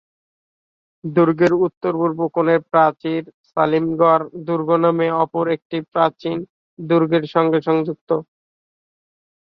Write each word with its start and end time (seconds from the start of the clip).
দুর্গের 1.03 1.53
উত্তর-পূর্ব 1.65 2.19
কোণের 2.33 2.61
প্রাচীর 2.71 3.21
সালিমগড় 3.51 4.15
দুর্গ 4.47 4.69
নামে 4.83 5.07
অপর 5.23 5.45
একটি 5.55 5.77
প্রাচীন 5.93 6.37
দুর্গের 6.79 7.23
সঙ্গে 7.33 7.59
সংযুক্ত। 7.67 8.09